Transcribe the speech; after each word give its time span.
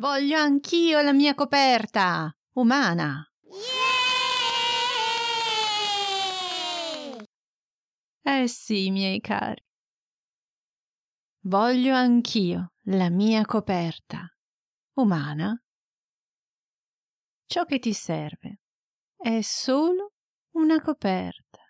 Voglio 0.00 0.38
anch'io 0.38 1.02
la 1.02 1.12
mia 1.12 1.34
coperta 1.34 2.34
umana. 2.54 3.30
Yeah! 7.02 7.22
Eh 8.22 8.48
sì, 8.48 8.90
miei 8.90 9.20
cari. 9.20 9.62
Voglio 11.40 11.94
anch'io 11.94 12.72
la 12.84 13.10
mia 13.10 13.44
coperta 13.44 14.26
umana. 14.94 15.62
Ciò 17.44 17.66
che 17.66 17.78
ti 17.78 17.92
serve 17.92 18.60
è 19.18 19.42
solo 19.42 20.14
una 20.54 20.80
coperta 20.80 21.60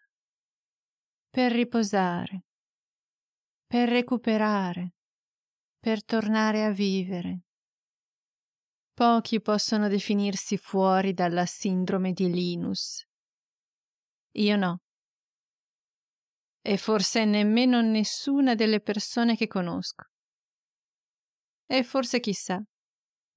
per 1.28 1.50
riposare, 1.50 2.44
per 3.66 3.88
recuperare, 3.88 4.94
per 5.80 6.04
tornare 6.04 6.62
a 6.62 6.70
vivere. 6.70 7.46
Pochi 9.00 9.40
possono 9.40 9.88
definirsi 9.88 10.58
fuori 10.58 11.14
dalla 11.14 11.46
sindrome 11.46 12.12
di 12.12 12.30
Linus. 12.30 13.02
Io 14.32 14.56
no. 14.56 14.80
E 16.60 16.76
forse 16.76 17.24
nemmeno 17.24 17.80
nessuna 17.80 18.54
delle 18.54 18.82
persone 18.82 19.36
che 19.36 19.46
conosco. 19.46 20.04
E 21.64 21.82
forse 21.82 22.20
chissà, 22.20 22.62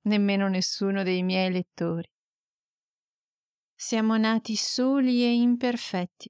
nemmeno 0.01 0.49
nessuno 0.49 1.01
dei 1.01 1.23
miei 1.23 1.49
lettori. 1.49 2.09
Siamo 3.73 4.17
nati 4.17 4.57
soli 4.57 5.23
e 5.23 5.33
imperfetti, 5.33 6.27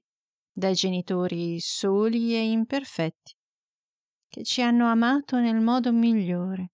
dai 0.52 0.74
genitori 0.74 1.58
soli 1.58 2.36
e 2.36 2.52
imperfetti, 2.52 3.34
che 4.28 4.44
ci 4.44 4.62
hanno 4.62 4.88
amato 4.88 5.40
nel 5.40 5.60
modo 5.60 5.92
migliore 5.92 6.73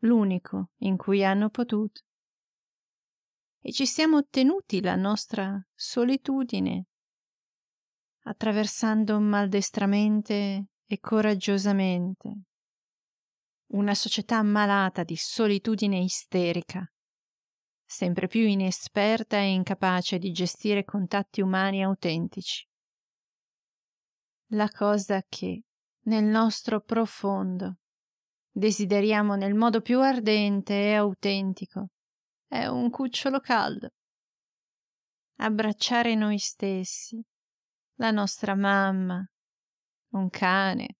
l'unico 0.00 0.70
in 0.78 0.96
cui 0.96 1.24
hanno 1.24 1.48
potuto. 1.48 2.02
E 3.60 3.72
ci 3.72 3.86
siamo 3.86 4.18
ottenuti 4.18 4.80
la 4.80 4.94
nostra 4.94 5.60
solitudine, 5.74 6.86
attraversando 8.24 9.18
maldestramente 9.20 10.66
e 10.86 11.00
coraggiosamente 11.00 12.42
una 13.68 13.94
società 13.94 14.42
malata 14.42 15.02
di 15.02 15.16
solitudine 15.16 15.98
isterica, 15.98 16.88
sempre 17.84 18.28
più 18.28 18.42
inesperta 18.42 19.38
e 19.38 19.52
incapace 19.52 20.18
di 20.18 20.30
gestire 20.30 20.84
contatti 20.84 21.40
umani 21.40 21.82
autentici. 21.82 22.64
La 24.50 24.68
cosa 24.70 25.24
che, 25.28 25.64
nel 26.02 26.24
nostro 26.24 26.80
profondo, 26.80 27.78
desideriamo 28.56 29.34
nel 29.34 29.52
modo 29.52 29.82
più 29.82 30.00
ardente 30.00 30.72
e 30.72 30.94
autentico 30.94 31.88
è 32.48 32.66
un 32.66 32.88
cucciolo 32.88 33.38
caldo. 33.38 33.90
Abbracciare 35.40 36.14
noi 36.14 36.38
stessi, 36.38 37.22
la 37.96 38.10
nostra 38.10 38.54
mamma, 38.54 39.22
un 40.12 40.30
cane, 40.30 40.96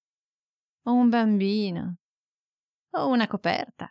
o 0.82 0.92
un 0.92 1.08
bambino, 1.08 1.96
o 2.90 3.08
una 3.08 3.26
coperta. 3.26 3.90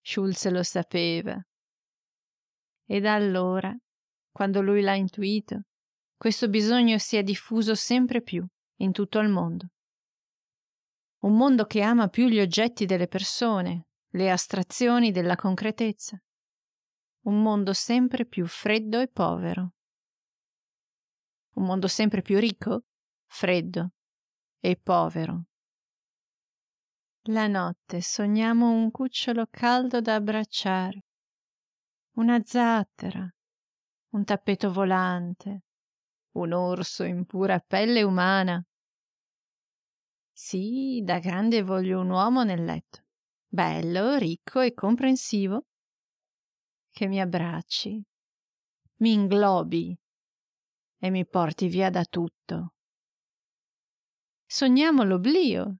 Schulz 0.00 0.48
lo 0.48 0.62
sapeva. 0.62 1.38
E 2.86 3.00
da 3.00 3.14
allora, 3.14 3.76
quando 4.30 4.62
lui 4.62 4.80
l'ha 4.80 4.94
intuito, 4.94 5.64
questo 6.16 6.48
bisogno 6.48 6.96
si 6.96 7.18
è 7.18 7.22
diffuso 7.22 7.74
sempre 7.74 8.22
più 8.22 8.46
in 8.76 8.92
tutto 8.92 9.18
il 9.18 9.28
mondo 9.28 9.71
un 11.22 11.36
mondo 11.36 11.66
che 11.66 11.82
ama 11.82 12.08
più 12.08 12.26
gli 12.26 12.40
oggetti 12.40 12.84
delle 12.84 13.06
persone, 13.06 13.86
le 14.10 14.30
astrazioni 14.30 15.12
della 15.12 15.36
concretezza, 15.36 16.20
un 17.22 17.42
mondo 17.42 17.72
sempre 17.72 18.26
più 18.26 18.46
freddo 18.46 19.00
e 19.00 19.08
povero, 19.08 19.74
un 21.54 21.64
mondo 21.64 21.86
sempre 21.86 22.22
più 22.22 22.38
ricco, 22.38 22.84
freddo 23.26 23.92
e 24.58 24.76
povero. 24.76 25.44
La 27.26 27.46
notte 27.46 28.00
sogniamo 28.00 28.72
un 28.72 28.90
cucciolo 28.90 29.46
caldo 29.48 30.00
da 30.00 30.16
abbracciare, 30.16 31.04
una 32.16 32.42
zattera, 32.42 33.32
un 34.10 34.24
tappeto 34.24 34.72
volante, 34.72 35.62
un 36.32 36.52
orso 36.52 37.04
in 37.04 37.24
pura 37.26 37.60
pelle 37.60 38.02
umana, 38.02 38.60
sì, 40.32 41.00
da 41.04 41.18
grande 41.18 41.62
voglio 41.62 42.00
un 42.00 42.10
uomo 42.10 42.42
nel 42.42 42.64
letto, 42.64 43.04
bello, 43.46 44.16
ricco 44.16 44.60
e 44.60 44.72
comprensivo, 44.72 45.66
che 46.90 47.06
mi 47.06 47.20
abbracci, 47.20 48.02
mi 48.96 49.12
inglobi. 49.12 49.96
E 51.04 51.10
mi 51.10 51.26
porti 51.26 51.66
via 51.66 51.90
da 51.90 52.04
tutto. 52.04 52.74
Sogniamo 54.46 55.02
l'oblio, 55.02 55.78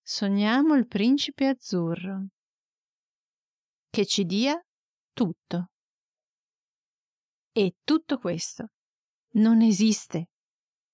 sogniamo 0.00 0.76
il 0.76 0.86
principe 0.86 1.48
azzurro, 1.48 2.28
che 3.88 4.06
ci 4.06 4.24
dia 4.24 4.56
tutto. 5.12 5.70
E 7.50 7.74
tutto 7.82 8.18
questo 8.18 8.68
non 9.32 9.62
esiste 9.62 10.28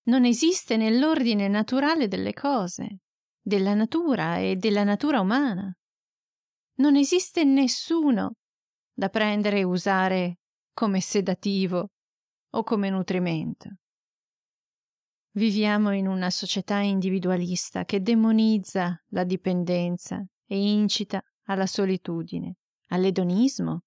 non 0.06 0.24
esiste 0.24 0.76
nell'ordine 0.76 1.48
naturale 1.48 2.08
delle 2.08 2.32
cose, 2.32 3.00
della 3.40 3.74
natura 3.74 4.38
e 4.38 4.56
della 4.56 4.84
natura 4.84 5.20
umana. 5.20 5.74
Non 6.78 6.96
esiste 6.96 7.44
nessuno 7.44 8.34
da 8.92 9.08
prendere 9.08 9.60
e 9.60 9.64
usare 9.64 10.38
come 10.72 11.00
sedativo 11.00 11.90
o 12.50 12.62
come 12.62 12.90
nutrimento. 12.90 13.76
Viviamo 15.32 15.92
in 15.92 16.06
una 16.06 16.30
società 16.30 16.78
individualista 16.78 17.84
che 17.84 18.00
demonizza 18.00 19.02
la 19.08 19.24
dipendenza 19.24 20.24
e 20.46 20.56
incita 20.56 21.22
alla 21.46 21.66
solitudine, 21.66 22.56
all'edonismo, 22.88 23.82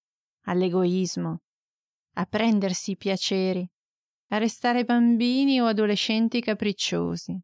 all'egoismo, 0.46 1.42
a 2.14 2.26
prendersi 2.26 2.92
i 2.92 2.98
piaceri 2.98 3.68
a 4.32 4.38
restare 4.38 4.84
bambini 4.84 5.60
o 5.60 5.66
adolescenti 5.66 6.42
capricciosi. 6.42 7.40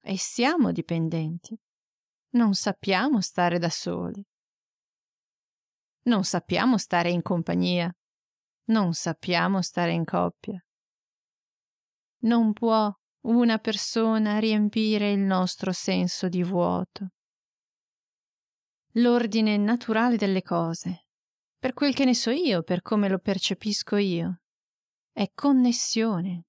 E 0.00 0.16
siamo 0.16 0.70
dipendenti. 0.70 1.58
Non 2.30 2.54
sappiamo 2.54 3.20
stare 3.20 3.58
da 3.58 3.70
soli. 3.70 4.24
Non 6.02 6.22
sappiamo 6.24 6.78
stare 6.78 7.10
in 7.10 7.22
compagnia. 7.22 7.92
Non 8.66 8.94
sappiamo 8.94 9.62
stare 9.62 9.92
in 9.92 10.04
coppia. 10.04 10.64
Non 12.22 12.52
può 12.52 12.92
una 13.22 13.58
persona 13.58 14.38
riempire 14.38 15.10
il 15.10 15.18
nostro 15.18 15.72
senso 15.72 16.28
di 16.28 16.44
vuoto. 16.44 17.08
L'ordine 18.92 19.56
naturale 19.56 20.16
delle 20.16 20.42
cose, 20.42 21.06
per 21.58 21.74
quel 21.74 21.94
che 21.94 22.04
ne 22.04 22.14
so 22.14 22.30
io, 22.30 22.62
per 22.62 22.82
come 22.82 23.08
lo 23.08 23.18
percepisco 23.18 23.96
io, 23.96 24.40
è 25.16 25.30
connessione. 25.32 26.44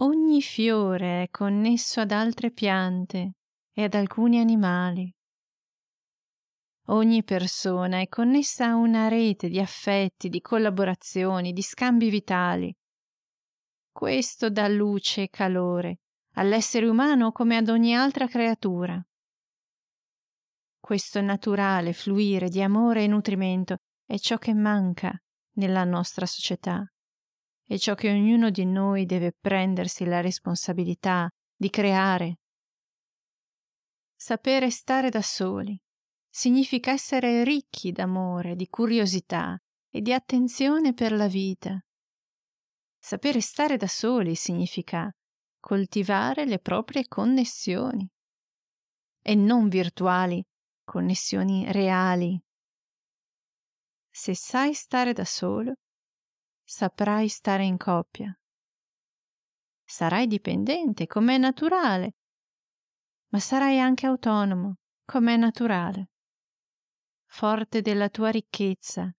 Ogni 0.00 0.42
fiore 0.42 1.22
è 1.22 1.30
connesso 1.30 2.00
ad 2.00 2.10
altre 2.10 2.50
piante 2.50 3.36
e 3.72 3.84
ad 3.84 3.94
alcuni 3.94 4.38
animali. 4.38 5.10
Ogni 6.88 7.24
persona 7.24 8.00
è 8.00 8.08
connessa 8.08 8.66
a 8.66 8.74
una 8.74 9.08
rete 9.08 9.48
di 9.48 9.58
affetti, 9.58 10.28
di 10.28 10.42
collaborazioni, 10.42 11.54
di 11.54 11.62
scambi 11.62 12.10
vitali. 12.10 12.70
Questo 13.90 14.50
dà 14.50 14.68
luce 14.68 15.22
e 15.22 15.30
calore 15.30 16.00
all'essere 16.34 16.86
umano 16.86 17.32
come 17.32 17.56
ad 17.56 17.70
ogni 17.70 17.94
altra 17.94 18.26
creatura. 18.26 19.02
Questo 20.78 21.22
naturale 21.22 21.94
fluire 21.94 22.50
di 22.50 22.60
amore 22.60 23.04
e 23.04 23.06
nutrimento 23.06 23.76
è 24.04 24.18
ciò 24.18 24.36
che 24.36 24.52
manca 24.52 25.18
nella 25.60 25.84
nostra 25.84 26.24
società 26.24 26.82
e 27.68 27.78
ciò 27.78 27.94
che 27.94 28.10
ognuno 28.10 28.50
di 28.50 28.64
noi 28.64 29.04
deve 29.04 29.32
prendersi 29.38 30.06
la 30.06 30.20
responsabilità 30.20 31.28
di 31.54 31.68
creare. 31.68 32.38
Sapere 34.16 34.70
stare 34.70 35.10
da 35.10 35.22
soli 35.22 35.78
significa 36.28 36.92
essere 36.92 37.44
ricchi 37.44 37.92
d'amore, 37.92 38.56
di 38.56 38.68
curiosità 38.68 39.56
e 39.90 40.00
di 40.00 40.12
attenzione 40.12 40.94
per 40.94 41.12
la 41.12 41.28
vita. 41.28 41.78
Sapere 42.98 43.40
stare 43.40 43.76
da 43.76 43.86
soli 43.86 44.34
significa 44.34 45.10
coltivare 45.60 46.46
le 46.46 46.58
proprie 46.58 47.06
connessioni 47.06 48.08
e 49.22 49.34
non 49.34 49.68
virtuali, 49.68 50.42
connessioni 50.82 51.70
reali 51.70 52.40
se 54.10 54.34
sai 54.34 54.74
stare 54.74 55.12
da 55.12 55.24
solo, 55.24 55.74
saprai 56.64 57.28
stare 57.28 57.64
in 57.64 57.76
coppia. 57.76 58.32
Sarai 59.84 60.26
dipendente, 60.26 61.06
come 61.06 61.34
è 61.34 61.38
naturale, 61.38 62.14
ma 63.32 63.38
sarai 63.38 63.80
anche 63.80 64.06
autonomo, 64.06 64.76
com'è 65.04 65.36
naturale, 65.36 66.10
forte 67.26 67.80
della 67.80 68.08
tua 68.08 68.30
ricchezza 68.30 69.12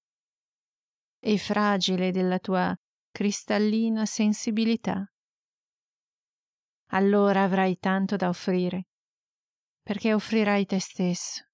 e 1.20 1.38
fragile 1.38 2.12
della 2.12 2.40
tua 2.40 2.76
cristallina 3.12 4.06
sensibilità. 4.06 5.06
Allora 6.94 7.44
avrai 7.44 7.78
tanto 7.78 8.16
da 8.16 8.28
offrire, 8.28 8.88
perché 9.82 10.14
offrirai 10.14 10.66
te 10.66 10.80
stesso 10.80 11.51